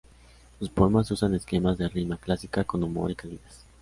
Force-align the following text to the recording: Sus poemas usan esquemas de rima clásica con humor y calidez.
Sus 0.57 0.69
poemas 0.71 1.11
usan 1.11 1.35
esquemas 1.35 1.77
de 1.77 1.87
rima 1.87 2.17
clásica 2.17 2.63
con 2.63 2.81
humor 2.83 3.11
y 3.11 3.15
calidez. 3.15 3.67